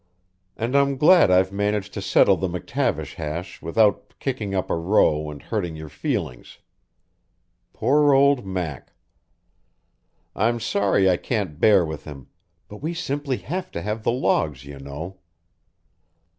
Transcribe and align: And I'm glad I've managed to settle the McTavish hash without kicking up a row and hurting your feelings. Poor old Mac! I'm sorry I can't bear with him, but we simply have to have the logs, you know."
And 0.57 0.75
I'm 0.75 0.97
glad 0.97 1.29
I've 1.29 1.51
managed 1.51 1.93
to 1.93 2.01
settle 2.01 2.35
the 2.35 2.47
McTavish 2.49 3.13
hash 3.13 3.61
without 3.61 4.15
kicking 4.17 4.55
up 4.55 4.71
a 4.71 4.75
row 4.75 5.29
and 5.29 5.39
hurting 5.39 5.75
your 5.75 5.89
feelings. 5.89 6.57
Poor 7.71 8.11
old 8.11 8.43
Mac! 8.43 8.93
I'm 10.35 10.59
sorry 10.59 11.07
I 11.07 11.17
can't 11.17 11.59
bear 11.59 11.85
with 11.85 12.05
him, 12.05 12.29
but 12.67 12.77
we 12.77 12.95
simply 12.95 13.37
have 13.43 13.69
to 13.73 13.81
have 13.83 14.01
the 14.01 14.11
logs, 14.11 14.65
you 14.65 14.79
know." 14.79 15.19